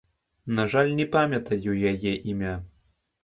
[0.59, 2.55] На жаль, не памятаю яе імя.